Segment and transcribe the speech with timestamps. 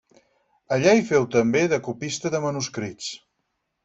[0.77, 3.11] Allà hi féu també de copista de manuscrits.